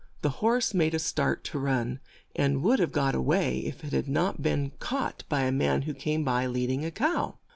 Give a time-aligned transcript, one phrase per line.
[0.23, 1.99] The horse made a start to run,
[2.35, 5.83] and would have got a way if it had not been caught by a man
[5.83, 7.37] who came by, lead ing a cow.